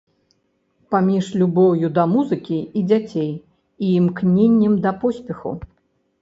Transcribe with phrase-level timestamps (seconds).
[0.93, 3.29] Паміж любоўю да музыкі і дзяцей
[3.89, 5.55] і імкненнем да поспеху.